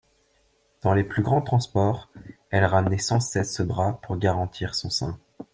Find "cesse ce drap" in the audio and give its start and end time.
3.19-4.01